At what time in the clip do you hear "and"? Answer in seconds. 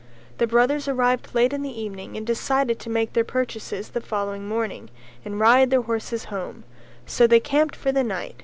2.17-2.25, 5.23-5.39